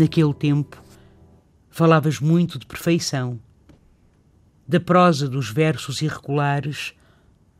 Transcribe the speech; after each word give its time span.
Naquele 0.00 0.32
tempo, 0.32 0.82
falavas 1.68 2.20
muito 2.20 2.58
de 2.58 2.64
perfeição, 2.64 3.38
da 4.66 4.80
prosa 4.80 5.28
dos 5.28 5.50
versos 5.50 6.00
irregulares, 6.00 6.94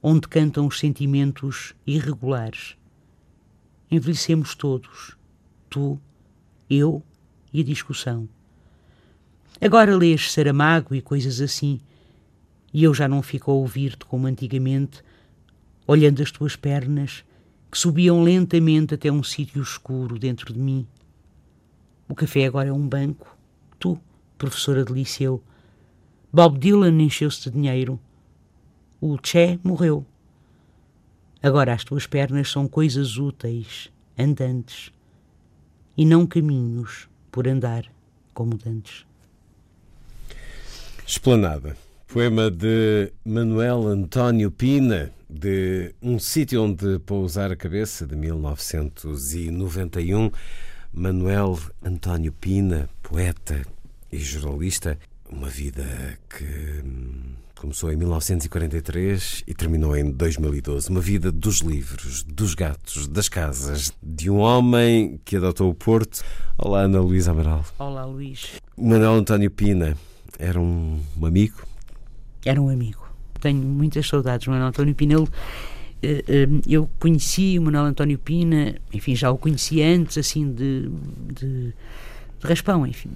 onde 0.02 0.26
cantam 0.26 0.66
os 0.66 0.78
sentimentos 0.78 1.74
irregulares. 1.86 2.78
Envelhecemos 3.90 4.54
todos, 4.54 5.18
tu, 5.68 6.00
eu 6.70 7.02
e 7.52 7.60
a 7.60 7.62
discussão. 7.62 8.26
Agora 9.60 9.94
lês 9.94 10.32
Saramago 10.32 10.94
e 10.94 11.02
coisas 11.02 11.42
assim, 11.42 11.78
e 12.72 12.84
eu 12.84 12.94
já 12.94 13.06
não 13.06 13.20
fico 13.20 13.50
a 13.50 13.54
ouvir-te 13.54 14.06
como 14.06 14.26
antigamente, 14.26 15.02
olhando 15.86 16.22
as 16.22 16.30
tuas 16.30 16.56
pernas 16.56 17.22
que 17.70 17.76
subiam 17.76 18.22
lentamente 18.22 18.94
até 18.94 19.12
um 19.12 19.22
sítio 19.22 19.60
escuro 19.60 20.18
dentro 20.18 20.54
de 20.54 20.58
mim 20.58 20.88
o 22.10 22.14
café 22.14 22.44
agora 22.44 22.68
é 22.68 22.72
um 22.72 22.88
banco. 22.88 23.36
Tu, 23.78 23.96
professora 24.36 24.84
de 24.84 24.92
liceu. 24.92 25.40
Bob 26.32 26.58
Dylan 26.58 27.00
encheu-se 27.00 27.44
de 27.44 27.50
dinheiro. 27.50 28.00
O 29.00 29.16
Che 29.22 29.60
morreu. 29.62 30.04
Agora 31.40 31.72
as 31.72 31.84
tuas 31.84 32.08
pernas 32.08 32.50
são 32.50 32.66
coisas 32.66 33.16
úteis, 33.16 33.92
andantes, 34.18 34.90
e 35.96 36.04
não 36.04 36.26
caminhos 36.26 37.08
por 37.30 37.46
andar 37.46 37.84
como 38.34 38.58
dantes. 38.58 39.06
Esplanada. 41.06 41.76
Poema 42.08 42.50
de 42.50 43.12
Manuel 43.24 43.86
António 43.86 44.50
Pina, 44.50 45.12
de 45.28 45.94
Um 46.02 46.18
Sítio 46.18 46.64
Onde 46.64 46.98
Pousar 46.98 47.52
a 47.52 47.56
Cabeça, 47.56 48.04
de 48.04 48.16
1991. 48.16 50.32
Manuel 50.92 51.58
António 51.82 52.32
Pina, 52.32 52.88
poeta 53.02 53.64
e 54.10 54.18
jornalista, 54.18 54.98
uma 55.30 55.48
vida 55.48 55.84
que 56.28 56.44
hum, 56.84 57.34
começou 57.56 57.92
em 57.92 57.96
1943 57.96 59.44
e 59.46 59.54
terminou 59.54 59.96
em 59.96 60.10
2012. 60.10 60.90
Uma 60.90 61.00
vida 61.00 61.30
dos 61.30 61.58
livros, 61.58 62.24
dos 62.24 62.54
gatos, 62.54 63.06
das 63.06 63.28
casas, 63.28 63.92
de 64.02 64.28
um 64.28 64.38
homem 64.38 65.20
que 65.24 65.36
adotou 65.36 65.70
o 65.70 65.74
Porto. 65.74 66.24
Olá, 66.58 66.80
Ana 66.80 67.00
Luísa 67.00 67.30
Amaral. 67.30 67.64
Olá, 67.78 68.04
Luís. 68.04 68.60
Manuel 68.76 69.14
António 69.14 69.50
Pina 69.50 69.96
era 70.40 70.60
um, 70.60 71.00
um 71.16 71.26
amigo? 71.26 71.62
Era 72.44 72.60
um 72.60 72.68
amigo. 72.68 73.08
Tenho 73.40 73.62
muitas 73.62 74.08
saudades. 74.08 74.48
Manuel 74.48 74.68
António 74.68 74.94
Pina, 74.94 75.14
ele 75.14 75.28
eu 76.68 76.88
conheci 76.98 77.58
o 77.58 77.62
Manuel 77.62 77.84
António 77.84 78.18
Pina, 78.18 78.74
enfim, 78.92 79.14
já 79.14 79.30
o 79.30 79.36
conheci 79.36 79.82
antes, 79.82 80.16
assim, 80.16 80.50
de, 80.52 80.90
de, 81.34 81.74
de 82.40 82.46
raspão, 82.46 82.86
enfim, 82.86 83.10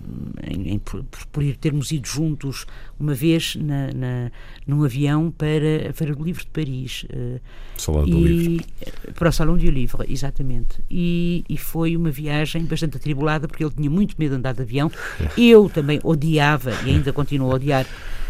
em, 0.46 0.74
em, 0.74 0.78
por, 0.78 1.02
por, 1.32 1.42
termos 1.56 1.90
ido 1.90 2.06
juntos 2.06 2.66
uma 3.00 3.14
vez 3.14 3.56
na, 3.56 3.90
na, 3.94 4.30
num 4.66 4.84
avião 4.84 5.30
para 5.30 5.90
a 5.90 5.92
Feira 5.94 6.14
do 6.14 6.22
Livro 6.22 6.44
de 6.44 6.50
Paris. 6.50 7.04
Uh, 7.04 7.40
Salão 7.76 8.06
e, 8.06 8.10
do 8.10 8.18
Livro. 8.20 8.66
Para 9.14 9.28
o 9.30 9.32
Salão 9.32 9.56
do 9.56 9.70
Livro, 9.70 10.04
exatamente. 10.06 10.84
E, 10.90 11.42
e, 11.48 11.56
foi 11.56 11.96
uma 11.96 12.10
viagem 12.10 12.64
bastante 12.64 12.98
atribulada, 12.98 13.48
porque 13.48 13.64
ele 13.64 13.72
tinha 13.74 13.90
muito 13.90 14.14
medo 14.18 14.32
de 14.32 14.36
andar 14.36 14.52
de 14.52 14.62
avião. 14.62 14.92
Eu 15.38 15.70
também 15.70 16.00
odiava, 16.04 16.72
e 16.84 16.90
ainda 16.90 17.12
continuo 17.12 17.50
a 17.50 17.54
odiar, 17.54 17.86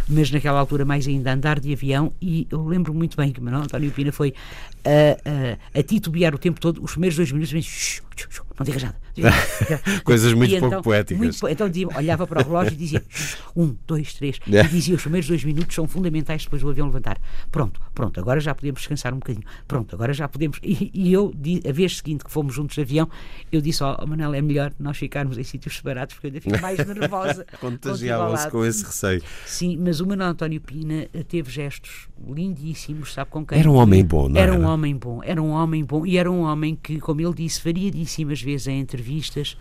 mas 0.08 0.30
naquela 0.30 0.60
altura 0.60 0.84
mais 0.84 1.06
ainda 1.06 1.32
andar 1.32 1.58
de 1.58 1.72
avião 1.72 2.12
e 2.20 2.46
eu 2.50 2.66
lembro 2.66 2.92
muito 2.92 3.16
bem 3.16 3.32
que 3.32 3.40
o 3.40 3.42
Manuel 3.42 3.64
António 3.64 3.90
Pina 3.90 4.12
foi 4.12 4.34
a, 4.84 5.76
a, 5.76 5.80
a 5.80 5.82
titubear 5.82 6.34
o 6.34 6.38
tempo 6.38 6.60
todo, 6.60 6.82
os 6.82 6.92
primeiros 6.92 7.16
dois 7.16 7.32
minutos, 7.32 8.02
não 8.58 8.64
digas 8.64 8.82
nada. 8.82 8.96
Coisas 10.04 10.32
muito 10.32 10.54
e 10.54 10.58
pouco 10.58 10.74
então, 10.74 10.82
poéticas. 10.82 11.18
Muito, 11.18 11.48
então 11.48 11.70
olhava 11.96 12.26
para 12.26 12.42
o 12.42 12.44
relógio 12.44 12.72
e 12.72 12.76
dizia 12.76 13.02
um, 13.54 13.76
dois, 13.86 14.14
três, 14.14 14.38
e 14.46 14.68
dizia 14.68 14.94
os 14.94 15.02
primeiros 15.02 15.28
dois 15.28 15.44
minutos 15.44 15.74
são 15.74 15.86
fundamentais 15.86 16.44
depois 16.44 16.62
do 16.62 16.70
avião 16.70 16.86
levantar. 16.86 17.18
Pronto, 17.50 17.80
pronto, 17.94 18.18
agora 18.18 18.40
já 18.40 18.54
podemos 18.54 18.80
descansar 18.80 19.12
um 19.12 19.18
bocadinho. 19.18 19.44
Pronto, 19.66 19.94
agora 19.94 20.12
já 20.12 20.28
podemos. 20.28 20.58
E, 20.62 20.90
e 20.92 21.12
eu, 21.12 21.32
a 21.68 21.72
vez 21.72 21.96
seguinte 21.96 22.24
que 22.24 22.30
fomos 22.30 22.54
juntos 22.54 22.74
de 22.74 22.82
avião, 22.82 23.08
eu 23.50 23.60
disse 23.60 23.82
ao 23.82 23.98
oh, 24.00 24.06
Manel, 24.06 24.34
é 24.34 24.42
melhor 24.42 24.72
nós 24.78 24.96
ficarmos 24.96 25.38
em 25.38 25.44
sítios 25.44 25.76
separados 25.76 26.14
porque 26.14 26.26
eu 26.26 26.30
ainda 26.30 26.40
fico 26.40 26.60
mais 26.60 26.78
nervosa. 26.86 27.46
Contagiava-se 27.60 28.50
com 28.50 28.64
esse 28.64 28.84
receio. 28.84 29.22
Sim, 29.46 29.76
mas 29.78 30.00
o 30.00 30.06
Manuel 30.06 30.30
António 30.30 30.60
Pina 30.60 31.06
teve 31.28 31.50
gestos 31.50 32.08
lindíssimos, 32.26 33.12
sabe 33.12 33.30
com 33.30 33.44
quem? 33.44 33.58
Era 33.58 33.70
um 33.70 33.74
homem 33.74 34.04
bom, 34.04 34.28
não 34.28 34.40
era? 34.40 34.52
Era 34.52 34.60
um 34.60 34.66
homem 34.66 34.96
bom, 34.96 35.20
era 35.22 35.42
um 35.42 35.50
homem 35.50 35.84
bom 35.84 36.06
e 36.06 36.16
era 36.16 36.30
um 36.30 36.42
homem 36.42 36.78
que, 36.80 36.98
como 37.00 37.20
ele 37.20 37.34
disse 37.34 37.60
variadíssimas 38.04 38.40
vezes 38.40 38.66
em 38.68 38.80
entrevistas, 38.80 39.56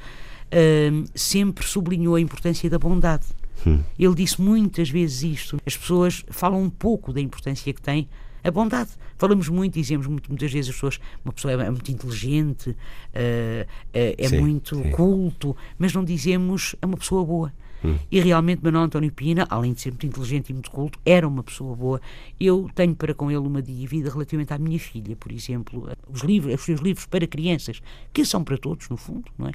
uh, 0.52 1.10
sempre 1.16 1.66
sublinhou 1.66 2.16
a 2.16 2.22
importância 2.22 2.70
da 2.70 2.78
bondade. 2.78 3.26
Hum. 3.66 3.82
Ele 3.98 4.16
disse 4.16 4.42
muitas 4.42 4.90
vezes 4.90 5.24
isto. 5.24 5.60
As 5.66 5.78
pessoas 5.78 6.24
falam 6.30 6.62
um 6.62 6.70
pouco 6.70 7.14
da 7.14 7.22
importância 7.22 7.74
que 7.74 7.82
tem 7.82 8.08
a 8.44 8.52
bondade. 8.52 8.92
Falamos 9.18 9.48
muito, 9.48 9.76
dizemos 9.76 10.06
muito, 10.06 10.30
muitas 10.30 10.52
vezes 10.52 10.70
as 10.70 10.76
pessoas, 10.76 11.00
uma 11.24 11.32
pessoa 11.32 11.54
é, 11.54 11.70
muito 11.70 11.90
inteligente, 11.90 12.72
uh, 12.72 13.68
é 13.94 14.28
sim, 14.28 14.40
muito 14.40 14.76
sim. 14.76 14.92
culto, 14.92 15.56
mas 15.78 15.94
não 15.94 16.04
dizemos 16.04 16.76
é 16.82 16.86
uma 16.86 16.98
pessoa 16.98 17.24
boa. 17.24 17.54
Hum. 17.84 17.98
E 18.12 18.20
realmente 18.20 18.64
Manuel 18.64 18.86
António 18.86 19.12
Pina, 19.12 19.46
além 19.50 19.74
de 19.74 19.82
ser 19.82 19.92
muito 19.92 20.06
inteligente 20.06 20.50
e 20.50 20.54
muito 20.54 20.72
culto, 20.72 21.00
era 21.06 21.28
uma 21.28 21.44
pessoa 21.44 21.76
boa. 21.76 22.02
Eu 22.40 22.70
tenho 22.74 22.96
para 22.96 23.14
com 23.14 23.30
ele 23.30 23.40
uma 23.40 23.62
dívida 23.62 24.10
relativamente 24.10 24.54
à 24.54 24.58
minha 24.58 24.80
filha, 24.80 25.16
por 25.16 25.32
exemplo, 25.32 25.90
os 26.10 26.22
livros, 26.22 26.54
os 26.54 26.62
seus 26.62 26.80
livros 26.80 27.06
para 27.06 27.28
crianças, 27.28 27.82
que 28.14 28.24
são 28.26 28.44
para 28.44 28.58
todos, 28.58 28.90
no 28.90 28.98
fundo, 28.98 29.26
não 29.38 29.48
é? 29.48 29.52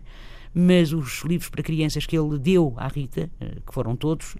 Mas 0.54 0.92
os 0.92 1.22
livros 1.24 1.48
para 1.48 1.62
crianças 1.62 2.06
que 2.06 2.16
ele 2.18 2.38
deu 2.38 2.74
à 2.76 2.88
Rita, 2.88 3.30
eh, 3.40 3.56
que 3.66 3.72
foram 3.72 3.94
todos, 3.94 4.34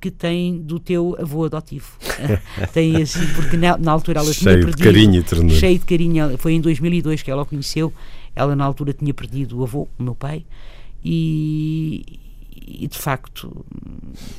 que 0.00 0.10
tem 0.10 0.58
do 0.58 0.78
teu 0.78 1.16
avô 1.18 1.44
adotivo. 1.44 1.96
tem 2.72 2.96
assim, 3.02 3.26
porque 3.34 3.56
na, 3.56 3.76
na 3.78 3.90
altura 3.90 4.20
ela 4.20 4.32
cheio 4.32 4.60
tinha 4.60 4.66
perdido. 4.66 4.82
Cheio 4.82 4.94
de 4.94 4.98
carinho 5.00 5.20
e 5.20 5.22
ternura. 5.22 5.58
Cheio 5.58 5.78
de 5.78 5.84
carinho. 5.84 6.38
Foi 6.38 6.52
em 6.52 6.60
2002 6.60 7.22
que 7.22 7.30
ela 7.30 7.42
o 7.42 7.46
conheceu. 7.46 7.92
Ela 8.34 8.54
na 8.54 8.64
altura 8.64 8.92
tinha 8.92 9.14
perdido 9.14 9.58
o 9.58 9.62
avô, 9.64 9.88
o 9.98 10.02
meu 10.02 10.14
pai, 10.14 10.44
e, 11.02 12.18
e 12.66 12.88
de 12.88 12.98
facto. 12.98 13.64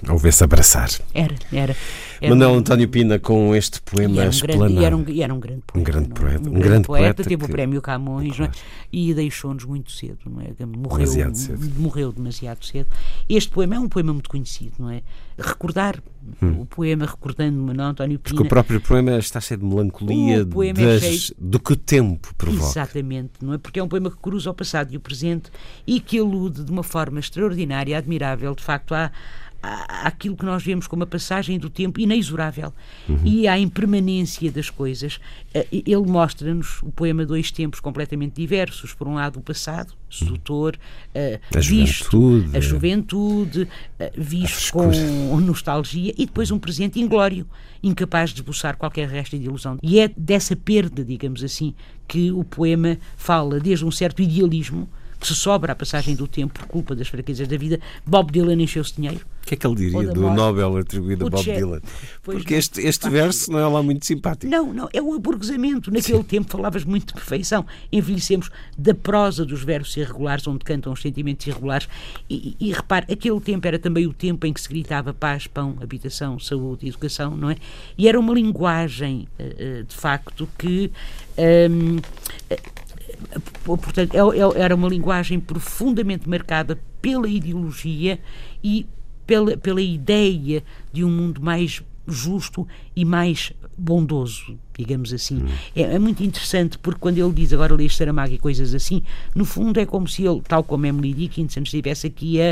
Houve-se 0.10 0.44
abraçar. 0.44 0.90
Era, 1.14 1.36
era. 1.52 1.76
era 2.20 2.30
Manuel 2.30 2.52
um, 2.52 2.58
António 2.58 2.90
Pina 2.90 3.20
com 3.20 3.56
este 3.56 3.82
poema 3.82 4.26
e 4.26 4.30
explanado. 4.30 4.74
E 4.74 4.84
era 4.84 4.98
um, 4.98 5.06
era 5.22 5.34
um 5.34 5.40
grande 5.40 5.62
poeta. 5.66 5.80
Um 5.80 5.84
grande 5.84 6.10
poeta. 6.10 6.50
Um, 6.50 6.56
um 6.56 6.60
grande 6.60 6.88
poeta. 6.88 7.04
poeta 7.06 7.24
teve 7.24 7.38
que... 7.38 7.46
o 7.46 7.50
prémio 7.50 7.82
Camões 7.82 8.36
claro. 8.36 8.52
é? 8.52 8.58
e 8.92 9.14
deixou-nos 9.14 9.66
muito 9.66 9.92
cedo, 9.92 10.18
não 10.26 10.42
é? 10.42 10.48
Morreu 10.66 11.06
demasiado 11.06 11.36
cedo. 11.36 11.80
Morreu 11.80 12.12
demasiado 12.12 12.66
cedo. 12.66 12.88
Este 13.30 13.50
poema 13.50 13.76
é 13.76 13.80
um 13.80 13.90
poema 13.90 14.14
muito 14.14 14.30
conhecido, 14.30 14.74
não 14.80 14.90
é? 14.90 15.02
Recordar 15.38 16.02
hum. 16.42 16.62
o 16.62 16.66
poema, 16.66 17.06
recordando 17.06 17.58
Manuel 17.58 17.90
António 17.90 18.20
Pina. 18.20 18.36
Porque 18.36 18.48
o 18.48 18.50
próprio 18.50 18.82
poema 18.82 19.18
está 19.18 19.40
cheio 19.40 19.60
de 19.60 19.66
melancolia 19.66 20.46
das, 20.46 21.04
é 21.04 21.12
cheio... 21.12 21.36
do 21.38 21.60
que 21.60 21.74
o 21.74 21.76
tempo 21.76 22.34
provoca. 22.38 22.66
Exatamente, 22.66 23.32
não 23.42 23.54
é? 23.54 23.58
Porque 23.58 23.80
é 23.80 23.84
um 23.84 23.88
poema 23.88 24.10
que 24.10 24.18
cruza 24.18 24.50
o 24.50 24.54
passado 24.54 24.94
e 24.94 24.98
o 24.98 25.00
presente 25.00 25.52
e 25.86 26.00
que 26.00 26.20
alude 26.20 26.64
de 26.64 26.72
uma 26.72 26.84
forma 26.84 27.20
extraordinária, 27.20 27.98
admirável, 27.98 28.54
de 28.56 28.64
facto, 28.64 28.94
à 28.94 29.12
aquilo 29.62 30.36
que 30.36 30.46
nós 30.46 30.64
vemos 30.64 30.88
como 30.88 31.04
a 31.04 31.08
passagem 31.08 31.58
do 31.58 31.70
tempo 31.70 32.00
inexorável 32.00 32.74
uhum. 33.08 33.20
e 33.26 33.48
à 33.48 33.58
impermanência 33.58 34.52
das 34.52 34.70
coisas. 34.70 35.20
Eh, 35.54 35.68
ele 35.72 36.06
mostra-nos 36.06 36.82
o 36.84 36.92
poema 36.92 37.26
dois 37.26 37.52
tempos 37.52 37.80
completamente 37.80 38.36
diversos. 38.36 38.94
Por 38.94 39.08
um 39.08 39.16
lado, 39.16 39.40
o 39.40 39.42
passado, 39.42 39.94
sedutor, 40.10 40.76
uh, 40.76 41.58
a 41.58 41.60
visto, 41.60 42.12
juventude, 42.12 42.58
a 42.58 42.60
juventude, 42.60 43.62
uh, 43.64 43.68
visto 44.16 44.74
com 44.74 45.40
nostalgia, 45.42 46.14
e 46.18 46.26
depois 46.26 46.52
um 46.52 46.60
presente 46.60 47.00
inglório, 47.00 47.46
incapaz 47.82 48.30
de 48.30 48.38
esboçar 48.38 48.78
qualquer 48.78 49.08
resto 49.10 49.38
de 49.38 49.46
ilusão. 49.46 49.78
E 49.82 50.00
é 50.00 50.10
dessa 50.16 50.56
perda, 50.56 51.04
digamos 51.04 51.44
assim, 51.44 51.74
que 52.08 52.32
o 52.32 52.44
poema 52.44 52.98
fala, 53.16 53.60
desde 53.60 53.86
um 53.86 53.92
certo 53.92 54.22
idealismo 54.22 54.88
que 55.20 55.28
se 55.28 55.36
sobra 55.36 55.74
a 55.74 55.76
passagem 55.76 56.16
do 56.16 56.28
tempo 56.28 56.60
por 56.60 56.68
culpa 56.68 56.96
das 56.96 57.08
fraquezas 57.08 57.48
da 57.48 57.58
vida. 57.58 57.80
Bob 58.06 58.32
Dylan 58.32 58.62
encheu-se 58.62 58.96
dinheiro. 58.96 59.26
O 59.44 59.48
que 59.48 59.54
é 59.54 59.58
que 59.58 59.66
ele 59.66 59.76
diria 59.76 60.12
do 60.12 60.30
Nobel 60.30 60.76
atribuído 60.76 61.28
a 61.28 61.30
Bob 61.30 61.44
Dylan? 61.44 61.80
Porque 62.22 62.54
este, 62.54 62.82
este 62.82 63.10
verso 63.10 63.50
não 63.50 63.60
é 63.60 63.68
lá 63.68 63.82
muito 63.82 64.06
simpático. 64.06 64.52
Não, 64.52 64.74
não, 64.74 64.90
é 64.92 65.02
o 65.02 65.14
aburguesamento. 65.14 65.90
Naquele 65.90 66.18
Sim. 66.18 66.24
tempo 66.24 66.52
falavas 66.52 66.84
muito 66.84 67.08
de 67.08 67.14
perfeição. 67.14 67.66
Envelhecemos 67.90 68.50
da 68.78 68.94
prosa 68.94 69.46
dos 69.46 69.64
versos 69.64 69.96
irregulares, 69.96 70.46
onde 70.48 70.66
cantam 70.66 70.92
os 70.92 71.02
sentimentos 71.02 71.48
irregulares. 71.48 71.88
E, 72.30 72.56
e, 72.60 72.68
e 72.68 72.74
repare, 72.74 73.06
aquele 73.12 73.40
tempo 73.40 73.66
era 73.66 73.80
também 73.80 74.06
o 74.06 74.14
tempo 74.14 74.46
em 74.46 74.52
que 74.52 74.60
se 74.60 74.68
gritava 74.68 75.14
paz, 75.14 75.48
pão, 75.48 75.78
habitação, 75.82 76.38
saúde, 76.40 76.88
educação, 76.88 77.38
não 77.38 77.50
é? 77.50 77.56
E 77.98 78.08
era 78.10 78.20
uma 78.20 78.34
linguagem, 78.34 79.30
eh, 79.40 79.56
eh, 79.58 79.84
de 79.88 79.96
facto, 79.96 80.48
que. 80.58 80.92
Um, 81.38 81.98
portanto, 83.64 84.14
é, 84.14 84.20
é, 84.20 84.62
era 84.62 84.76
uma 84.76 84.88
linguagem 84.88 85.40
profundamente 85.40 86.30
marcada 86.30 86.80
pela 87.02 87.28
ideologia 87.28 88.20
e 88.64 88.86
pela, 89.26 89.58
pela 89.58 89.82
ideia 89.82 90.64
de 90.92 91.04
um 91.04 91.12
mundo 91.12 91.42
mais 91.42 91.84
justo 92.08 92.66
e 92.96 93.04
mais 93.04 93.52
bondoso, 93.78 94.58
digamos 94.78 95.12
assim. 95.14 95.44
Hum. 95.44 95.48
É, 95.76 95.82
é, 95.82 96.00
muito 96.00 96.24
interessante 96.24 96.78
porque 96.78 97.00
quando 97.00 97.18
ele 97.18 97.34
diz 97.34 97.52
agora 97.52 97.76
lês 97.76 97.96
Saramago 97.96 98.34
e 98.34 98.38
coisas 98.38 98.74
assim, 98.74 99.04
no 99.36 99.44
fundo 99.44 99.80
é 99.80 99.86
como 99.86 100.08
se 100.08 100.26
ele, 100.26 100.42
tal 100.42 100.64
como 100.64 100.86
Emily 100.86 101.14
Dickinson, 101.14 101.62
estivesse 101.62 102.08
aqui 102.08 102.42
a, 102.42 102.52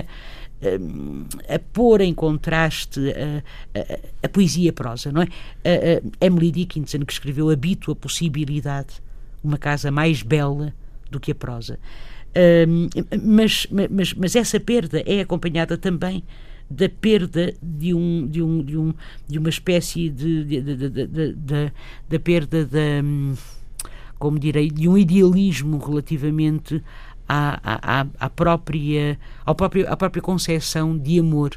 a, 1.49 1.55
a 1.55 1.59
pôr 1.59 2.01
em 2.01 2.13
contraste 2.13 2.99
a, 3.11 3.79
a, 3.79 3.99
a 4.23 4.29
poesia 4.29 4.65
e 4.65 4.69
a 4.69 4.73
prosa, 4.73 5.11
não 5.11 5.21
é? 5.21 5.27
Emily 6.19 6.51
Dickinson, 6.51 6.99
que 6.99 7.13
escreveu 7.13 7.49
Habito 7.49 7.91
a 7.91 7.95
Possibilidade, 7.95 9.04
uma 9.45 9.57
casa 9.57 9.91
mais 9.91 10.21
bela 10.21 10.73
do 11.09 11.19
que 11.19 11.31
a 11.31 11.35
prosa. 11.35 11.79
mas, 13.23 13.67
mas, 13.89 14.13
mas 14.13 14.35
essa 14.35 14.59
perda 14.59 15.01
é 15.05 15.21
acompanhada 15.21 15.77
também 15.77 16.23
da 16.69 16.89
perda 16.89 17.53
de 17.61 17.93
um 17.93 18.27
de 18.27 18.41
um 18.41 18.63
de, 18.63 18.77
um, 18.77 18.93
de 19.27 19.37
uma 19.37 19.49
espécie 19.49 20.09
de 20.09 20.43
da 22.09 22.19
perda 22.19 22.65
da 22.65 22.79
como 24.17 24.39
direi 24.39 24.69
de 24.71 24.89
um 24.89 24.97
idealismo 24.97 25.77
relativamente 25.77 26.81
à, 27.27 28.01
à, 28.01 28.07
à 28.19 28.29
própria 28.29 29.19
ao 29.45 29.53
próprio 29.53 29.87
à 29.91 29.95
própria 29.95 30.21
concepção 30.21 30.97
de 30.97 31.19
amor 31.19 31.51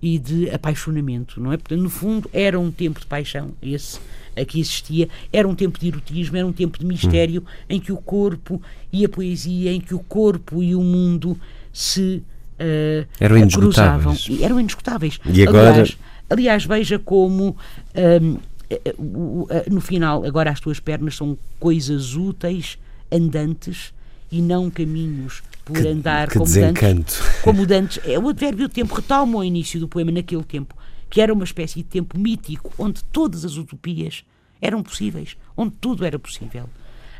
e 0.00 0.18
de 0.18 0.48
apaixonamento 0.50 1.40
não 1.40 1.52
é 1.52 1.56
portanto 1.56 1.82
no 1.82 1.90
fundo 1.90 2.30
era 2.32 2.58
um 2.58 2.70
tempo 2.70 3.00
de 3.00 3.06
paixão 3.06 3.52
esse 3.60 3.98
aqui 4.36 4.60
existia 4.60 5.08
era 5.32 5.46
um 5.46 5.54
tempo 5.54 5.78
de 5.78 5.88
erotismo 5.88 6.36
era 6.36 6.46
um 6.46 6.52
tempo 6.52 6.78
de 6.78 6.86
mistério 6.86 7.44
em 7.68 7.78
que 7.78 7.92
o 7.92 7.96
corpo 7.96 8.60
e 8.92 9.04
a 9.04 9.08
poesia 9.08 9.72
em 9.72 9.80
que 9.80 9.94
o 9.94 9.98
corpo 9.98 10.62
e 10.62 10.74
o 10.74 10.82
mundo 10.82 11.38
se 11.72 12.22
uh, 12.58 13.06
eram 13.18 13.48
cruzavam. 13.48 14.16
Eram 14.40 14.60
indiscutáveis. 14.60 15.18
E 15.26 15.46
agora... 15.46 15.70
Aliás, 15.70 15.98
aliás 16.30 16.64
veja 16.64 16.98
como 16.98 17.56
um, 17.94 18.38
no 19.70 19.80
final, 19.80 20.24
agora 20.24 20.50
as 20.50 20.60
tuas 20.60 20.80
pernas 20.80 21.16
são 21.16 21.36
coisas 21.58 22.14
úteis, 22.14 22.78
andantes 23.10 23.92
e 24.30 24.40
não 24.40 24.70
caminhos 24.70 25.42
por 25.64 25.76
que, 25.76 25.86
andar 25.86 26.28
que 26.28 26.34
como 26.34 26.46
desencanto. 26.46 26.96
Dantes, 26.96 27.20
como 27.42 27.66
Dantes. 27.66 28.00
É 28.04 28.18
o 28.18 28.28
advérbio 28.28 28.68
do 28.68 28.72
tempo 28.72 28.94
retoma 28.94 29.38
o 29.38 29.44
início 29.44 29.78
do 29.78 29.86
poema 29.86 30.10
naquele 30.10 30.44
tempo, 30.44 30.74
que 31.12 31.20
era 31.20 31.32
uma 31.32 31.44
espécie 31.44 31.82
de 31.82 31.84
tempo 31.84 32.18
mítico 32.18 32.72
onde 32.78 33.04
todas 33.04 33.44
as 33.44 33.56
utopias 33.56 34.24
eram 34.62 34.82
possíveis, 34.82 35.36
onde 35.54 35.74
tudo 35.76 36.06
era 36.06 36.18
possível 36.18 36.68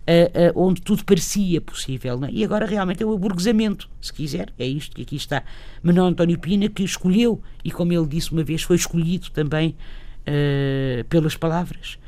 uh, 0.02 0.58
uh, 0.58 0.66
onde 0.66 0.80
tudo 0.80 1.04
parecia 1.04 1.60
possível. 1.60 2.24
É? 2.24 2.30
E 2.30 2.44
agora 2.44 2.66
realmente 2.66 3.02
é 3.02 3.06
o 3.06 3.12
aburguesamento, 3.12 3.88
se 4.00 4.12
quiser, 4.12 4.52
é 4.58 4.66
isto 4.66 4.96
que 4.96 5.02
aqui 5.02 5.16
está. 5.16 5.42
Manuel 5.82 6.06
António 6.06 6.38
Pina, 6.38 6.68
que 6.68 6.82
escolheu, 6.82 7.42
e 7.64 7.70
como 7.70 7.92
ele 7.92 8.06
disse 8.06 8.32
uma 8.32 8.42
vez, 8.42 8.62
foi 8.62 8.76
escolhido 8.76 9.30
também 9.30 9.76
uh, 10.26 11.04
pelas 11.04 11.36
palavras. 11.36 11.98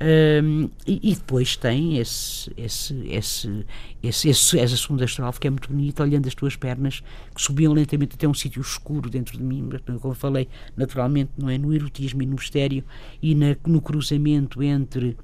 Um, 0.00 0.68
e, 0.86 1.10
e, 1.10 1.14
depois 1.14 1.56
tem 1.56 1.98
esse, 1.98 2.52
esse, 2.56 2.94
esse, 3.06 3.64
esse, 4.02 4.28
esse, 4.28 4.58
essa 4.58 4.76
segunda 4.76 5.04
estrofe 5.04 5.38
que 5.38 5.46
é 5.46 5.50
muito 5.50 5.70
bonita, 5.70 6.02
olhando 6.02 6.26
as 6.26 6.34
tuas 6.34 6.56
pernas 6.56 7.00
que 7.32 7.40
subiam 7.40 7.72
lentamente 7.72 8.16
até 8.16 8.26
um 8.26 8.34
sítio 8.34 8.60
escuro 8.60 9.08
dentro 9.08 9.38
de 9.38 9.42
mim, 9.42 9.68
como 10.00 10.14
falei, 10.14 10.48
naturalmente, 10.76 11.30
não 11.38 11.48
é? 11.48 11.56
No 11.56 11.72
erotismo 11.72 12.22
e 12.22 12.26
no 12.26 12.34
mistério 12.34 12.82
e 13.22 13.36
na, 13.36 13.56
no 13.64 13.80
cruzamento 13.80 14.62
entre 14.62 15.16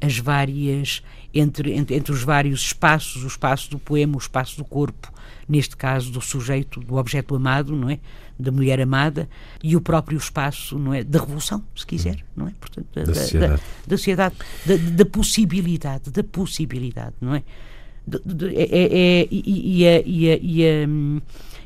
as 0.00 0.18
várias 0.18 1.02
entre, 1.32 1.74
entre, 1.74 1.94
entre, 1.94 2.12
os 2.12 2.22
vários 2.22 2.62
espaços, 2.62 3.22
o 3.22 3.26
espaço 3.26 3.70
do 3.70 3.78
poema, 3.78 4.16
o 4.16 4.18
espaço 4.18 4.56
do 4.56 4.64
corpo, 4.64 5.12
neste 5.50 5.76
caso 5.76 6.12
do 6.12 6.20
sujeito, 6.20 6.78
do 6.78 6.94
objeto 6.94 7.34
amado, 7.34 7.74
não 7.74 7.90
é? 7.90 7.98
Da 8.38 8.52
mulher 8.52 8.80
amada 8.80 9.28
e 9.62 9.74
o 9.74 9.80
próprio 9.80 10.16
espaço, 10.16 10.78
não 10.78 10.94
é? 10.94 11.02
Da 11.02 11.18
revolução, 11.18 11.62
se 11.74 11.84
quiser, 11.84 12.24
não 12.36 12.46
é? 12.46 12.52
Portanto, 12.58 12.86
da, 12.94 13.02
da 13.02 13.14
sociedade, 13.14 13.52
da, 13.52 13.58
da, 13.88 13.96
sociedade 13.96 14.34
da, 14.64 14.76
da, 14.76 15.04
possibilidade, 15.04 16.10
da 16.10 16.22
possibilidade, 16.22 17.14
não 17.20 17.34
é? 17.34 17.42
é, 18.54 18.62
é, 18.62 19.22
é 19.22 19.28
e, 19.30 19.86
a, 19.86 20.02
e, 20.06 20.30
a, 20.30 20.38
e, 20.40 20.64
a, 20.64 21.22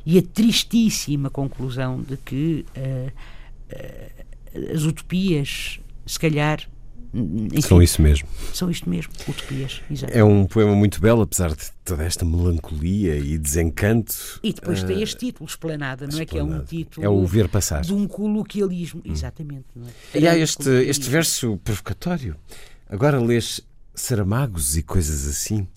e 0.07 0.19
a 0.19 0.23
tristíssima 0.23 1.29
conclusão 1.29 2.01
de 2.01 2.17
que 2.17 2.65
uh, 2.77 3.13
uh, 3.71 4.75
as 4.75 4.85
utopias, 4.85 5.79
se 6.07 6.19
calhar, 6.19 6.61
enfim, 7.15 7.61
são 7.61 7.81
isso 7.81 8.03
mesmo. 8.03 8.29
São 8.53 8.71
isto 8.71 8.91
mesmo, 8.91 9.13
utopias. 9.29 9.81
Exato. 9.89 10.13
É 10.13 10.25
um 10.25 10.47
poema 10.47 10.75
muito 10.75 11.01
belo, 11.01 11.23
apesar 11.23 11.55
de 11.55 11.71
toda 11.85 12.03
esta 12.03 12.25
melancolia 12.25 13.17
e 13.17 13.39
desencanto. 13.39 14.41
E 14.43 14.53
depois 14.53 14.83
uh, 14.83 14.87
tem 14.87 15.01
este 15.01 15.19
título, 15.19 15.49
Esplanada, 15.49 16.09
não 16.09 16.19
é? 16.19 16.25
Que 16.27 16.39
é 16.39 16.43
um 16.43 16.65
título. 16.65 17.07
É 17.07 17.09
o 17.09 17.25
ver 17.25 17.49
passar. 17.49 17.83
De 17.83 17.95
um 17.95 18.09
coloquialismo. 18.09 19.01
Hum. 19.05 19.13
Exatamente. 19.13 19.67
É? 20.13 20.19
E 20.19 20.27
há 20.27 20.37
este, 20.37 20.69
este 20.89 21.09
verso 21.09 21.57
provocatório. 21.59 22.37
Agora 22.89 23.21
lês 23.21 23.61
Saramagos 23.95 24.77
e 24.77 24.83
coisas 24.83 25.29
assim. 25.29 25.69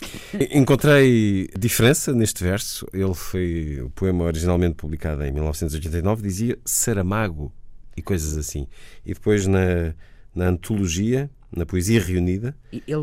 Encontrei 0.50 1.48
diferença 1.56 2.12
neste 2.12 2.42
verso. 2.42 2.84
Ele 2.92 3.14
foi. 3.14 3.80
O 3.80 3.90
poema 3.90 4.24
originalmente 4.24 4.74
publicado 4.74 5.22
em 5.22 5.30
1989 5.30 6.22
dizia 6.22 6.58
Saramago 6.64 7.52
e 7.96 8.02
coisas 8.02 8.36
assim. 8.36 8.66
E 9.06 9.14
depois 9.14 9.46
na 9.46 9.94
na 10.34 10.48
antologia, 10.48 11.30
na 11.54 11.64
Poesia 11.64 12.00
Reunida, 12.00 12.54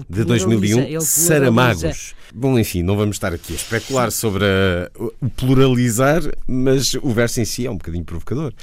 de 0.10 0.24
2001, 0.24 1.02
Saramagos. 1.02 2.16
Bom, 2.34 2.58
enfim, 2.60 2.84
não 2.84 2.96
vamos 2.96 3.16
estar 3.16 3.34
aqui 3.34 3.54
a 3.54 3.56
especular 3.56 4.12
sobre 4.12 4.46
a, 4.46 4.92
o 5.20 5.30
pluralizar, 5.30 6.22
mas 6.48 6.94
o 6.96 7.12
verso 7.12 7.42
em 7.42 7.46
si 7.46 7.66
é 7.66 7.72
um 7.72 7.78
bocadinho 7.78 8.06
provocador, 8.06 8.54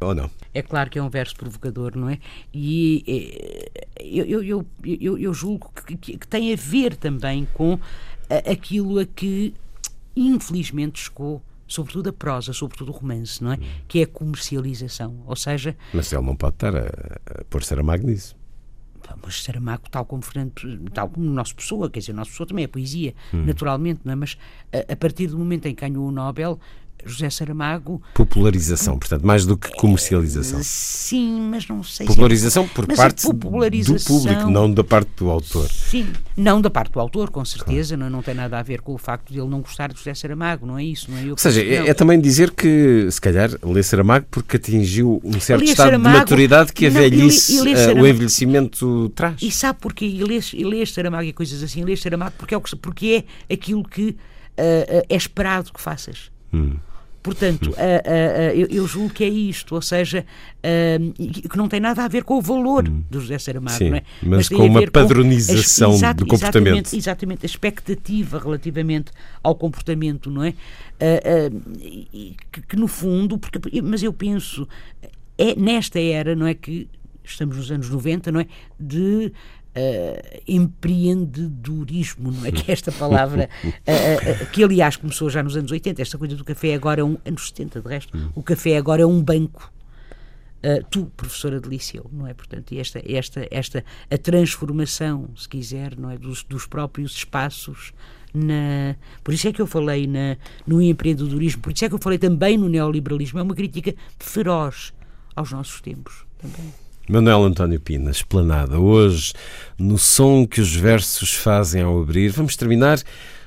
ou 0.00 0.14
não? 0.14 0.30
É 0.54 0.62
claro 0.62 0.90
que 0.90 0.98
é 0.98 1.02
um 1.02 1.10
verso 1.10 1.34
provocador, 1.34 1.96
não 1.96 2.08
é? 2.08 2.18
E 2.54 3.68
eu, 3.98 4.24
eu, 4.26 4.42
eu, 4.42 4.66
eu, 4.84 5.18
eu 5.18 5.34
julgo 5.34 5.70
que, 5.86 5.96
que, 5.96 6.18
que, 6.18 6.28
tem 6.28 6.52
a 6.52 6.56
ver 6.56 6.94
também 6.96 7.48
com 7.52 7.78
aquilo 8.46 9.00
a 9.00 9.06
que 9.06 9.54
infelizmente 10.14 11.00
chegou 11.00 11.42
sobretudo 11.72 12.10
a 12.10 12.12
prosa, 12.12 12.52
sobretudo 12.52 12.90
o 12.90 12.94
romance, 12.94 13.42
não 13.42 13.52
é? 13.52 13.56
Hum. 13.56 13.66
Que 13.88 14.00
é 14.00 14.02
a 14.02 14.06
comercialização, 14.06 15.22
ou 15.26 15.36
seja... 15.36 15.76
Mas 15.92 16.12
ele 16.12 16.22
não 16.22 16.36
pode 16.36 16.56
estar 16.56 16.76
a, 16.76 16.86
a 17.40 17.44
pôr 17.44 17.62
Saramago 17.64 18.06
nisso. 18.06 18.36
Mas 19.22 19.42
Saramago, 19.42 19.90
tal 19.90 20.04
como 20.04 20.22
Fernando, 20.22 20.52
tal 20.92 21.08
como 21.08 21.26
o 21.26 21.32
nosso 21.32 21.54
Pessoa, 21.54 21.90
quer 21.90 22.00
dizer, 22.00 22.12
o 22.12 22.16
nosso 22.16 22.30
Pessoa 22.30 22.46
também 22.46 22.64
é 22.64 22.68
poesia, 22.68 23.14
hum. 23.32 23.44
naturalmente, 23.44 24.00
não 24.04 24.12
é? 24.12 24.16
Mas 24.16 24.38
a, 24.72 24.92
a, 24.92 24.96
partir 24.96 25.26
do 25.26 25.38
momento 25.38 25.66
em 25.66 25.74
que 25.74 25.80
ganhou 25.80 26.06
o 26.06 26.12
Nobel, 26.12 26.58
José 27.04 27.30
Saramago. 27.30 28.02
Popularização, 28.14 28.98
portanto, 28.98 29.26
mais 29.26 29.44
do 29.44 29.56
que 29.56 29.70
comercialização. 29.76 30.60
Eh, 30.60 30.62
sim, 30.64 31.40
mas 31.50 31.66
não 31.66 31.82
sei 31.82 32.06
popularização 32.06 32.64
se 32.64 32.70
é... 32.70 32.74
por 32.74 32.86
mas 32.88 32.96
parte 32.96 33.22
popularização... 33.22 34.16
do 34.16 34.22
público, 34.22 34.50
não 34.50 34.72
da 34.72 34.84
parte 34.84 35.10
do 35.16 35.30
autor. 35.30 35.68
Sim, 35.70 36.06
não 36.36 36.60
da 36.60 36.70
parte 36.70 36.92
do 36.92 37.00
autor, 37.00 37.30
com 37.30 37.44
certeza, 37.44 37.96
claro. 37.96 38.10
não, 38.10 38.18
não 38.18 38.22
tem 38.22 38.34
nada 38.34 38.58
a 38.58 38.62
ver 38.62 38.80
com 38.80 38.94
o 38.94 38.98
facto 38.98 39.32
de 39.32 39.38
ele 39.38 39.48
não 39.48 39.60
gostar 39.60 39.92
de 39.92 39.98
José 39.98 40.14
Saramago, 40.14 40.66
não 40.66 40.78
é 40.78 40.84
isso, 40.84 41.10
não 41.10 41.18
é? 41.18 41.24
Eu 41.24 41.30
Ou 41.30 41.38
seja, 41.38 41.62
é, 41.62 41.88
é, 41.88 41.94
também 41.94 42.20
dizer 42.20 42.50
que, 42.50 43.08
se 43.10 43.20
calhar, 43.20 43.50
lê 43.62 43.82
Saramago 43.82 44.26
porque 44.30 44.56
atingiu 44.56 45.20
um 45.24 45.40
certo 45.40 45.64
estado 45.64 45.86
Saramago, 45.86 46.14
de 46.14 46.20
maturidade 46.20 46.72
que 46.72 46.86
a 46.86 46.90
velhice, 46.90 47.54
e, 47.54 47.72
e 47.72 47.74
uh, 47.74 48.02
o 48.02 48.06
envelhecimento 48.06 49.08
traz. 49.10 49.40
E 49.42 49.50
sabe 49.50 49.78
porquê? 49.80 50.04
E 50.04 50.22
lê, 50.24 50.40
e 50.52 50.64
lê 50.64 50.84
Saramago 50.86 51.24
e 51.24 51.32
coisas 51.32 51.62
assim, 51.62 51.84
lê 51.84 51.96
Saramago 51.96 52.34
porque 52.38 52.54
é, 52.54 52.60
porque 52.80 53.24
é 53.48 53.54
aquilo 53.54 53.82
que 53.84 54.10
uh, 54.10 54.16
é 55.08 55.16
esperado 55.16 55.72
que 55.72 55.80
faças. 55.80 56.30
Hum. 56.52 56.76
Portanto, 57.22 57.72
eu, 58.54 58.66
eu, 58.68 58.86
julgo 58.86 59.14
que 59.14 59.22
é 59.22 59.28
isto, 59.28 59.74
ou 59.74 59.82
seja, 59.82 60.24
que 61.50 61.56
não 61.56 61.68
tem 61.68 61.80
nada 61.80 62.04
a 62.04 62.08
ver 62.08 62.24
com 62.24 62.38
o 62.38 62.42
valor 62.42 62.88
hum. 62.88 63.02
do 63.10 63.20
José 63.20 63.38
Saramago, 63.38 63.76
Sim, 63.76 63.90
não 63.90 63.96
é? 63.96 64.02
mas, 64.22 64.30
mas 64.30 64.48
com 64.48 64.66
uma 64.66 64.90
padronização 64.90 65.90
com 65.90 65.94
a, 65.94 65.98
exato, 65.98 66.24
do 66.24 66.28
comportamento. 66.28 66.66
Exatamente, 66.66 66.96
exatamente, 66.96 67.44
a 67.44 67.46
expectativa 67.46 68.38
relativamente 68.38 69.12
ao 69.42 69.54
comportamento, 69.54 70.30
não 70.30 70.42
é? 70.42 70.54
Que, 72.50 72.62
que, 72.68 72.76
no 72.76 72.88
fundo, 72.88 73.38
porque, 73.38 73.80
mas 73.82 74.02
eu 74.02 74.12
penso, 74.12 74.68
é 75.38 75.54
nesta 75.54 76.00
era, 76.00 76.34
não 76.34 76.46
é 76.46 76.54
que 76.54 76.88
estamos 77.24 77.56
nos 77.56 77.70
anos 77.70 77.88
90, 77.88 78.32
não 78.32 78.40
é? 78.40 78.46
De 78.78 79.32
uh, 79.76 80.42
empreendedorismo, 80.46 82.30
não 82.30 82.44
é 82.44 82.52
que 82.52 82.70
é 82.70 82.74
esta 82.74 82.92
palavra, 82.92 83.48
uh, 83.64 83.68
uh, 84.44 84.50
que 84.50 84.62
aliás 84.62 84.96
começou 84.96 85.30
já 85.30 85.42
nos 85.42 85.56
anos 85.56 85.70
80, 85.70 86.00
esta 86.00 86.18
coisa 86.18 86.36
do 86.36 86.44
café 86.44 86.74
agora 86.74 87.00
é 87.00 87.04
um, 87.04 87.16
anos 87.24 87.48
70 87.48 87.80
de 87.80 87.88
resto, 87.88 88.16
hum. 88.16 88.30
o 88.34 88.42
café 88.42 88.76
agora 88.76 89.02
é 89.02 89.06
um 89.06 89.22
banco. 89.22 89.72
tu, 90.90 91.06
professora 91.16 91.60
de 91.60 91.68
liceu, 91.68 92.08
não 92.12 92.26
é? 92.26 92.34
Portanto, 92.34 92.72
esta, 92.72 93.02
esta, 93.04 93.46
esta, 93.50 93.84
a 94.08 94.16
transformação, 94.16 95.30
se 95.36 95.48
quiser, 95.48 95.98
não 95.98 96.10
é? 96.10 96.16
Dos, 96.16 96.44
dos 96.44 96.66
próprios 96.66 97.16
espaços 97.16 97.92
na, 98.34 98.96
por 99.22 99.34
isso 99.34 99.48
é 99.48 99.52
que 99.52 99.60
eu 99.60 99.66
falei 99.66 100.06
na, 100.06 100.36
no 100.66 100.80
empreendedorismo, 100.80 101.60
por 101.60 101.72
isso 101.72 101.84
é 101.84 101.88
que 101.88 101.94
eu 101.94 101.98
falei 101.98 102.18
também 102.18 102.56
no 102.56 102.68
neoliberalismo. 102.68 103.38
É 103.38 103.42
uma 103.42 103.54
crítica 103.54 103.94
feroz 104.18 104.92
aos 105.34 105.52
nossos 105.52 105.80
tempos 105.80 106.24
também. 106.38 106.72
Manuel 107.08 107.44
António 107.44 107.80
Pina, 107.80 108.12
esplanada. 108.12 108.78
Hoje, 108.78 109.32
no 109.76 109.98
som 109.98 110.46
que 110.46 110.60
os 110.60 110.74
versos 110.74 111.34
fazem 111.34 111.82
ao 111.82 112.00
abrir, 112.00 112.30
vamos 112.30 112.56
terminar 112.56 113.02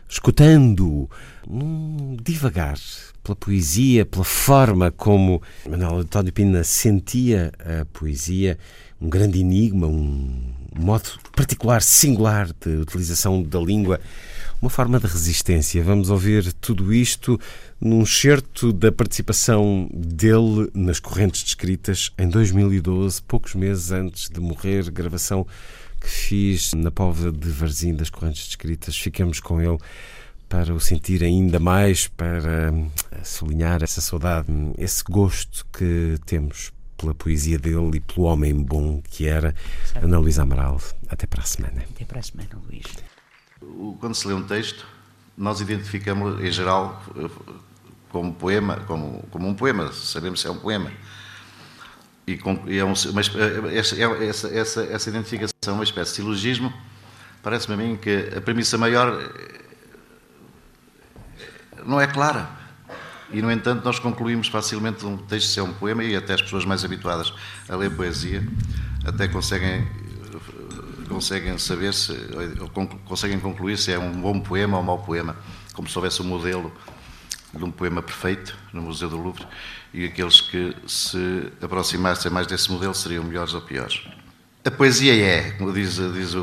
escutando 0.09 1.09
um 1.47 2.17
devagar 2.21 2.77
pela 3.24 3.35
poesia, 3.35 4.05
pela 4.05 4.25
forma 4.25 4.91
como 4.91 5.41
Manuel 5.67 6.00
António 6.00 6.33
Pina 6.33 6.65
sentia 6.65 7.53
a 7.59 7.85
poesia, 7.85 8.57
um 9.01 9.09
grande 9.09 9.39
enigma, 9.39 9.88
um 9.88 10.53
modo 10.77 11.09
particular, 11.33 11.81
singular 11.81 12.50
de 12.59 12.75
utilização 12.75 13.41
da 13.41 13.59
língua 13.59 14.01
uma 14.65 14.69
forma 14.72 15.00
de 15.00 15.05
resistência. 15.05 15.84
Vamos 15.84 16.10
ouvir 16.10 16.51
tudo 16.53 16.91
isto 16.91 17.39
num 17.79 18.03
certo 18.03 18.74
da 18.74 18.91
participação 18.91 19.88
dele 19.93 20.72
nas 20.74 21.00
correntes 21.00 21.43
descritas 21.43 22.12
em 22.17 22.27
2012, 22.27 23.22
poucos 23.22 23.53
meses 23.53 23.91
antes 23.91 24.27
de 24.27 24.39
morrer, 24.39 24.89
gravação 24.89 25.45
que 26.01 26.10
fiz 26.10 26.74
na 26.74 26.89
Póvoa 26.89 27.31
de 27.31 27.48
Varzim 27.51 27.93
das 27.93 28.10
correntes 28.10 28.48
descritas. 28.48 28.98
Ficamos 28.98 29.39
com 29.39 29.62
ele 29.62 29.77
para 30.50 30.74
o 30.74 30.79
sentir 30.79 31.24
ainda 31.24 31.60
mais, 31.60 32.07
para 32.07 32.74
sublinhar 33.24 33.84
essa 33.84 34.01
saudade, 34.01 34.48
esse 34.79 35.03
gosto 35.03 35.63
que 35.72 36.17
temos 36.25 36.74
pela 36.98 37.13
poesia 37.13 37.60
dele 37.60 37.98
e 37.98 38.00
pelo 38.00 38.25
homem 38.25 38.55
bom 38.55 39.00
que 39.12 39.27
era 39.27 39.53
Ana 40.01 40.17
Luísa 40.17 40.41
Amaral. 40.41 40.81
Até 41.07 41.27
para 41.27 41.43
a 41.43 41.45
semana. 41.45 41.84
Até 41.93 42.03
para 42.03 42.19
a 42.19 42.24
semana, 42.24 42.50
Luís 42.67 42.86
quando 44.00 44.15
se 44.15 44.27
lê 44.27 44.33
um 44.33 44.43
texto, 44.43 44.85
nós 45.38 45.62
identificamos, 45.62 46.41
em 46.43 46.51
geral, 46.51 47.01
como 48.09 48.33
poema, 48.33 48.77
como, 48.88 49.24
como 49.31 49.47
um 49.47 49.53
poema, 49.53 49.91
sabemos 49.91 50.41
se 50.41 50.47
é 50.47 50.51
um 50.51 50.57
poema. 50.57 50.91
E, 52.27 52.39
e 52.67 52.77
é 52.77 52.85
um, 52.85 52.93
mas 53.13 53.31
é, 53.35 53.75
é, 53.75 54.27
essa, 54.27 54.47
essa, 54.47 54.83
essa 54.83 55.09
identificação 55.09 55.53
é 55.67 55.71
uma 55.71 55.83
espécie 55.83 56.12
de 56.12 56.15
silogismo. 56.17 56.74
Parece-me 57.43 57.75
a 57.75 57.77
mim 57.77 57.95
que 57.97 58.31
a 58.35 58.41
premissa 58.41 58.77
maior 58.77 59.21
eh, 59.21 59.62
não 61.85 62.01
é 62.01 62.07
clara. 62.07 62.50
E, 63.31 63.41
no 63.41 63.51
entanto, 63.51 63.83
nós 63.83 64.00
concluímos 64.00 64.47
facilmente 64.47 65.05
um 65.05 65.17
texto 65.17 65.50
ser 65.50 65.62
um 65.62 65.74
poema 65.74 66.03
e 66.03 66.15
até 66.15 66.33
as 66.33 66.41
pessoas 66.41 66.65
mais 66.65 66.83
habituadas 66.83 67.33
a 67.69 67.75
ler 67.75 67.91
poesia 67.91 68.43
até 69.05 69.27
conseguem 69.27 69.88
conseguem 71.05 71.57
saber 71.57 71.93
se, 71.93 72.12
ou 72.59 72.69
conseguem 73.05 73.39
concluir 73.39 73.77
se 73.77 73.91
é 73.91 74.00
um 74.00 74.12
bom 74.12 74.39
poema 74.39 74.77
ou 74.77 74.83
um 74.83 74.85
mau 74.85 75.00
poema, 75.00 75.35
como 75.74 75.88
se 75.88 75.97
houvesse 75.97 76.21
um 76.21 76.25
modelo 76.25 76.71
de 77.53 77.63
um 77.63 77.71
poema 77.71 78.01
perfeito 78.01 78.57
no 78.74 78.81
Museu 78.81 79.09
do 79.09 79.17
Louvre 79.17 79.45
e 79.93 80.05
aqueles 80.05 80.41
que 80.41 80.75
se 80.85 81.51
aproximassem 81.62 82.29
mais 82.29 82.47
desse 82.47 82.71
modelo 82.71 82.93
seriam 82.93 83.24
melhores 83.24 83.53
ou 83.53 83.62
piores. 83.62 84.01
A 84.65 84.71
poesia 84.71 85.15
é, 85.15 85.51
como 85.51 85.71
diz, 85.71 85.95
diz 85.95 86.33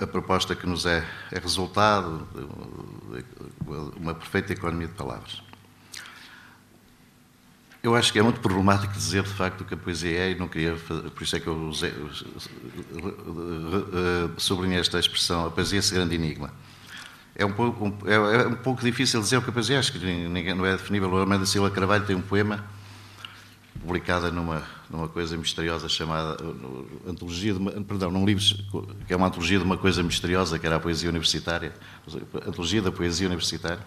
a 0.00 0.06
proposta 0.06 0.54
que 0.54 0.66
nos 0.66 0.84
é, 0.84 1.04
é 1.32 1.38
resultado 1.38 2.28
uma 3.96 4.14
perfeita 4.14 4.52
economia 4.52 4.86
de 4.86 4.94
palavras. 4.94 5.42
Eu 7.82 7.94
acho 7.96 8.12
que 8.12 8.18
é 8.18 8.22
muito 8.22 8.40
problemático 8.40 8.92
dizer 8.92 9.22
de 9.22 9.30
facto 9.30 9.64
que 9.64 9.72
a 9.72 9.76
poesia 9.76 10.18
é, 10.18 10.30
e 10.32 10.34
não 10.34 10.46
queria, 10.46 10.74
por 10.74 11.22
isso 11.22 11.34
é 11.34 11.40
que 11.40 11.46
eu 11.46 11.56
usei, 11.62 11.92
sublinhei 14.36 14.78
esta 14.78 14.98
expressão, 14.98 15.46
a 15.46 15.50
poesia 15.50 15.78
é 15.78 15.80
esse 15.80 15.94
grande 15.94 16.14
enigma. 16.14 16.52
É 17.34 17.46
um, 17.46 17.52
pouco, 17.52 17.86
um, 17.86 17.96
é, 18.04 18.42
é, 18.42 18.46
um 18.48 18.56
pouco 18.56 18.82
difícil 18.82 19.18
dizer 19.20 19.38
o 19.38 19.42
que 19.42 19.48
a 19.48 19.52
poesia 19.52 19.76
é, 19.76 19.78
acho 19.78 19.92
que 19.92 19.98
ninguém, 19.98 20.52
não 20.52 20.66
é 20.66 20.72
definível. 20.72 21.10
O 21.10 21.18
Armando 21.18 21.46
Silva 21.46 21.70
Carvalho 21.70 22.04
tem 22.04 22.14
um 22.14 22.20
poema 22.20 22.62
publicado 23.80 24.30
numa, 24.30 24.62
numa 24.90 25.08
coisa 25.08 25.38
misteriosa 25.38 25.88
chamada 25.88 26.36
Antologia 27.06 27.54
de 27.54 27.84
perdão, 27.84 28.10
num 28.10 28.26
livro 28.26 28.44
que 29.06 29.12
é 29.14 29.16
uma 29.16 29.28
antologia 29.28 29.58
de 29.58 29.64
uma 29.64 29.78
coisa 29.78 30.02
misteriosa, 30.02 30.58
que 30.58 30.66
era 30.66 30.76
a 30.76 30.80
poesia 30.80 31.08
universitária, 31.08 31.72
Antologia 32.46 32.82
da 32.82 32.92
Poesia 32.92 33.26
Universitária, 33.26 33.78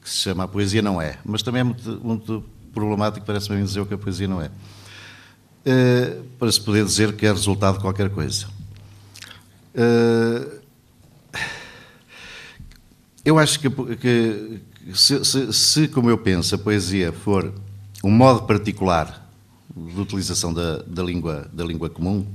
que 0.00 0.08
se 0.08 0.18
chama 0.18 0.44
A 0.44 0.48
Poesia 0.48 0.82
Não 0.82 1.02
É, 1.02 1.18
mas 1.24 1.42
também 1.42 1.62
é 1.62 1.64
muito, 1.64 2.00
muito 2.04 2.44
problemático, 2.72 3.24
parece-me 3.24 3.62
dizer 3.62 3.80
o 3.80 3.86
que 3.86 3.94
a 3.94 3.98
poesia 3.98 4.26
não 4.26 4.40
é. 4.40 4.50
Uh, 5.64 6.24
para 6.38 6.50
se 6.50 6.60
poder 6.60 6.84
dizer 6.84 7.14
que 7.14 7.26
é 7.26 7.30
resultado 7.30 7.76
de 7.76 7.80
qualquer 7.80 8.10
coisa. 8.10 8.46
Uh, 9.74 10.60
eu 13.24 13.38
acho 13.38 13.60
que, 13.60 13.70
que 13.70 14.60
se, 14.94 15.24
se, 15.24 15.52
se, 15.52 15.88
como 15.88 16.10
eu 16.10 16.18
penso, 16.18 16.54
a 16.54 16.58
poesia 16.58 17.12
for 17.12 17.54
um 18.02 18.10
modo 18.10 18.42
particular 18.42 19.30
de 19.74 20.00
utilização 20.00 20.52
da, 20.52 20.78
da, 20.78 21.02
língua, 21.02 21.48
da 21.52 21.64
língua 21.64 21.88
comum, 21.88 22.26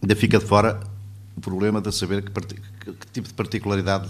ainda 0.00 0.14
fica 0.14 0.38
de 0.38 0.46
fora 0.46 0.80
o 1.36 1.40
problema 1.40 1.80
de 1.80 1.92
saber 1.92 2.22
que, 2.22 2.30
que, 2.30 2.92
que 2.92 3.06
tipo 3.08 3.26
de 3.26 3.34
particularidade 3.34 4.08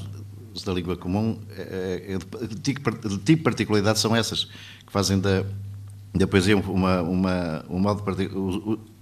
da 0.65 0.73
língua 0.73 0.97
comum, 0.97 1.41
é, 1.57 1.63
é, 2.09 2.15
é 2.15 2.47
de, 2.47 2.57
de 2.57 3.19
tipo 3.19 3.43
particularidade 3.43 3.99
são 3.99 4.15
essas, 4.15 4.45
que 4.45 4.93
fazem 4.93 5.19
da, 5.19 5.45
da 6.15 6.27
poesia 6.27 6.57
uma, 6.57 7.03
uma, 7.03 7.65
um 7.69 7.79
modo 7.79 8.03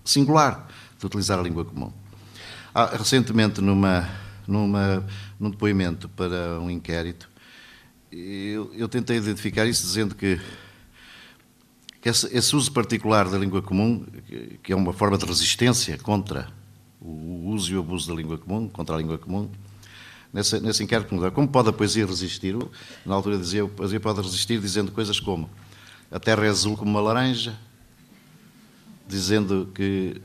singular 0.05 0.69
de 0.99 1.07
utilizar 1.07 1.39
a 1.39 1.43
língua 1.43 1.65
comum. 1.65 1.93
Ah, 2.73 2.97
recentemente, 2.97 3.61
numa, 3.61 4.09
numa, 4.47 5.05
num 5.39 5.51
depoimento 5.51 6.09
para 6.09 6.61
um 6.61 6.71
inquérito, 6.71 7.29
eu, 8.13 8.73
eu 8.75 8.89
tentei 8.89 9.17
identificar 9.17 9.67
isso 9.67 9.83
dizendo 9.83 10.15
que, 10.15 10.41
que 12.01 12.09
esse, 12.09 12.27
esse, 12.37 12.55
uso 12.55 12.71
particular 12.73 13.29
da 13.29 13.39
língua 13.39 13.63
comum, 13.63 14.05
que, 14.27 14.59
que 14.63 14.73
é 14.73 14.77
uma 14.77 14.93
forma 14.93 15.19
de 15.19 15.25
resistência 15.25 15.99
contra 15.99 16.49
o 17.01 17.49
uso 17.49 17.73
e 17.73 17.77
o 17.77 17.81
abuso 17.81 18.09
da 18.09 18.15
língua 18.15 18.39
comum, 18.39 18.69
contra 18.69 18.95
a 18.95 18.99
língua 18.99 19.19
comum, 19.19 19.51
nesse, 20.33 20.61
nesse 20.61 20.83
inquérito 20.83 21.15
Como 21.33 21.49
pode 21.49 21.69
a 21.69 21.73
poesia 21.73 22.07
resistir? 22.07 22.57
Na 23.05 23.15
altura 23.15 23.39
dizia, 23.39 23.65
a 23.65 23.69
poesia 23.69 24.01
pode 24.01 24.21
resistir 24.21 24.61
dizendo 24.61 24.93
coisas 24.93 25.19
como 25.21 25.49
a 26.11 26.19
terra 26.19 26.45
é 26.45 26.49
azul 26.49 26.77
como 26.77 26.91
uma 26.91 27.01
laranja, 27.01 27.57
dizendo 29.07 29.71
que 29.73 30.21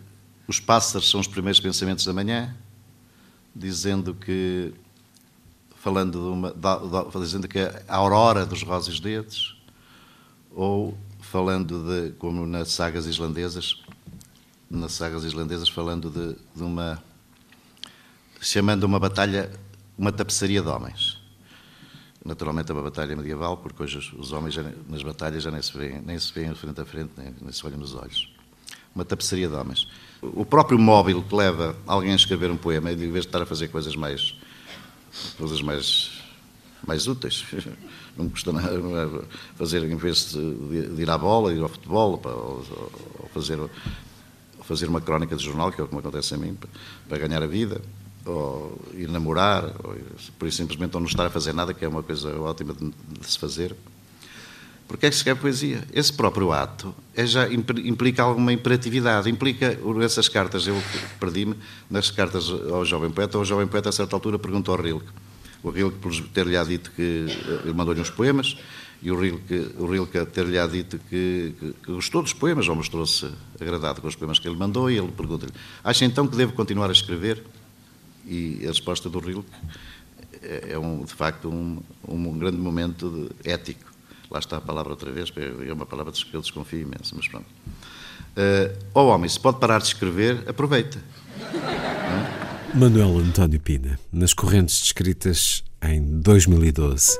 os 0.48 0.60
pássaros 0.60 1.10
são 1.10 1.20
os 1.20 1.28
primeiros 1.28 1.60
pensamentos 1.60 2.04
da 2.06 2.12
manhã, 2.12 2.56
dizendo 3.56 4.16
que 4.16 4.74
falando 5.76 6.12
de 6.14 6.18
uma, 6.18 6.56
dizendo 7.22 7.48
que 7.48 7.60
a 7.60 7.96
aurora 7.96 8.48
dos 8.48 8.64
rosas 8.64 9.00
dedos, 9.00 9.62
ou 10.56 10.98
falando 11.22 11.84
de 11.84 12.14
como 12.14 12.48
nas 12.48 12.70
sagas 12.70 13.06
islandesas, 13.06 13.84
nas 14.68 14.94
sagas 14.94 15.24
islandesas 15.24 15.70
falando 15.70 16.10
de, 16.10 16.36
de 16.56 16.64
uma 16.64 17.00
chamando 18.42 18.84
uma 18.84 19.00
batalha 19.00 19.52
uma 19.98 20.12
tapeçaria 20.12 20.62
de 20.62 20.68
homens. 20.68 21.22
Naturalmente 22.24 22.72
é 22.72 22.74
uma 22.74 22.82
batalha 22.82 23.16
medieval, 23.16 23.58
porque 23.58 23.84
hoje 23.84 24.14
os 24.18 24.32
homens 24.32 24.56
já, 24.56 24.64
nas 24.90 25.04
batalhas 25.04 25.44
já 25.44 25.52
nem 25.52 25.62
se 25.62 25.78
veem, 25.78 26.02
nem 26.02 26.18
se 26.18 26.34
veem 26.34 26.54
frente 26.56 26.82
a 26.82 26.86
frente, 26.86 27.12
nem, 27.16 27.34
nem 27.40 27.52
se 27.52 27.66
olham 27.66 27.78
nos 27.78 27.94
olhos. 27.94 28.34
Uma 28.96 29.06
tapeçaria 29.06 29.48
de 29.48 29.54
homens. 29.54 29.88
O 30.22 30.46
próprio 30.46 30.80
móvel 30.80 31.22
que 31.22 31.36
leva 31.36 31.76
alguém 31.86 32.14
a 32.14 32.16
escrever 32.16 32.50
um 32.50 32.58
poema, 32.58 32.92
em 32.92 32.96
vez 32.96 33.12
de 33.12 33.20
estar 33.20 33.42
a 33.42 33.46
fazer 33.46 33.68
coisas 33.68 33.96
mais, 33.96 34.36
coisas 35.38 35.62
mais, 35.62 36.24
mais 36.86 37.08
úteis, 37.08 37.46
não 38.18 38.28
custa 38.28 38.52
nada 38.52 38.72
fazer, 39.56 39.84
em 39.84 39.96
vez 39.96 40.32
de, 40.32 41.02
ir 41.02 41.10
à 41.10 41.18
bola, 41.18 41.54
ir 41.54 41.62
ao 41.62 41.70
futebol, 41.70 42.20
ou, 42.24 43.30
fazer, 43.34 43.60
fazer 44.64 44.88
uma 44.88 45.02
crónica 45.02 45.36
de 45.36 45.44
jornal, 45.44 45.72
que 45.72 45.80
é 45.80 45.84
o 45.84 45.88
que 45.88 45.96
acontece 45.96 46.34
a 46.34 46.38
mim, 46.38 46.58
para 47.08 47.20
ganhar 47.20 47.44
a 47.44 47.48
vida 47.48 47.82
ou 48.26 48.80
ir 48.94 49.08
namorar, 49.08 49.66
ou 49.84 49.96
por 50.40 50.48
isso 50.48 50.58
simplesmente 50.58 50.94
não 50.94 51.06
estar 51.06 51.26
a 51.26 51.30
fazer 51.30 51.54
nada, 51.54 51.74
que 51.74 51.86
é 51.86 51.88
uma 51.88 52.04
coisa 52.04 52.36
ótima 52.40 52.74
de, 52.74 52.92
de 53.20 53.28
se 53.28 53.38
fazer. 53.38 53.76
Porque 54.88 55.08
é 55.08 55.10
que 55.10 55.16
se 55.16 55.20
escreve 55.20 55.40
poesia? 55.40 55.84
Esse 55.94 56.14
próprio 56.14 56.52
ato 56.52 56.94
é 57.16 57.26
já, 57.26 57.48
implica 57.50 58.22
alguma 58.22 58.54
imperatividade, 58.54 59.30
implica, 59.30 59.78
essas 60.04 60.30
cartas, 60.30 60.68
eu 60.68 60.76
perdi-me 61.20 61.56
nas 61.90 62.12
cartas 62.12 62.50
ao 62.50 62.86
jovem 62.86 63.10
poeta, 63.10 63.38
o 63.38 63.46
jovem 63.46 63.68
poeta 63.68 63.90
a 63.90 63.92
certa 63.92 64.16
altura 64.16 64.38
perguntou 64.38 64.76
ao 64.76 64.82
Rilke, 64.82 65.08
o 65.64 65.70
Rilke 65.70 65.98
por 65.98 66.14
ter-lhe 66.30 66.64
dito 66.66 66.92
que 66.92 67.26
ele 67.64 67.74
mandou-lhe 67.74 68.00
uns 68.00 68.12
poemas, 68.12 68.56
e 69.02 69.12
o 69.12 69.20
Rilke, 69.20 69.72
o 69.78 69.88
Rilke 69.88 70.24
ter-lhe 70.28 70.68
dito 70.68 71.00
que, 71.10 71.56
que, 71.60 71.74
que, 71.84 71.92
gostou 71.92 72.22
dos 72.22 72.34
poemas, 72.34 72.68
ou 72.68 72.76
mostrou-se 72.76 73.28
agradado 73.60 74.02
com 74.02 74.08
os 74.08 74.16
poemas 74.16 74.38
que 74.38 74.48
ele 74.48 74.58
mandou, 74.58 74.90
e 74.90 74.98
ele 74.98 75.12
pergunta-lhe: 75.12 75.52
Acha 75.84 76.06
então 76.06 76.28
que 76.28 76.36
devo 76.36 76.54
continuar 76.54 76.90
a 76.90 76.94
escrever? 76.94 77.44
E 78.26 78.62
a 78.64 78.68
resposta 78.68 79.10
do 79.10 79.20
Rilke 79.20 79.50
é, 80.42 80.74
é 80.74 80.80
um, 80.80 81.04
de 81.04 81.14
facto 81.14 81.50
um, 81.50 81.82
um 82.08 82.38
grande 82.38 82.58
momento 82.58 83.32
ético. 83.44 83.94
Lá 84.30 84.40
está 84.40 84.58
a 84.58 84.62
palavra 84.62 84.92
outra 84.92 85.12
vez, 85.12 85.32
é 85.38 85.72
uma 85.72 85.86
palavra 85.86 86.12
que 86.12 86.34
eu 86.34 86.42
desconfio 86.42 86.82
imenso, 86.82 87.16
mas 87.16 87.28
pronto. 87.28 87.46
Uh, 88.36 88.76
oh 88.94 89.06
homem, 89.06 89.30
se 89.30 89.40
pode 89.40 89.60
parar 89.60 89.80
de 89.80 89.86
escrever, 89.86 90.44
aproveita. 90.48 91.02
Manuel 92.74 93.20
António 93.20 93.60
Pina, 93.60 93.98
nas 94.12 94.34
correntes 94.34 94.82
descritas 94.82 95.64
em 95.82 96.20
2012. 96.20 97.18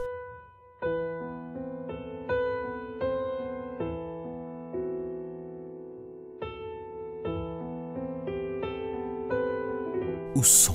O 10.36 10.44
som 10.44 10.75